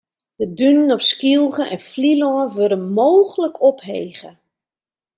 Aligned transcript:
De 0.35 0.53
dunen 0.53 0.91
op 0.91 1.01
Skylge 1.09 1.65
en 1.71 1.79
Flylân 1.89 2.53
wurde 2.55 2.75
mooglik 2.97 3.55
ophege. 3.69 4.31